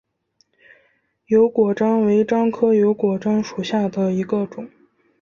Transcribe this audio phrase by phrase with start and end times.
[1.27, 4.67] 油果樟为樟科油果樟属下的一个种。